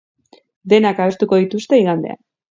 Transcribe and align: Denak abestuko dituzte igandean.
Denak 0.71 1.01
abestuko 1.03 1.39
dituzte 1.43 1.79
igandean. 1.83 2.19